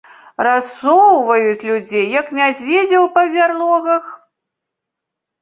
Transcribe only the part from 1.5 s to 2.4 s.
людзей, як